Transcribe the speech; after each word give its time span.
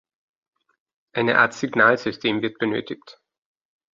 Eine 1.13 1.37
Art 1.37 1.53
Signalsystem 1.53 2.41
wird 2.41 2.57
benötigt. 2.57 3.21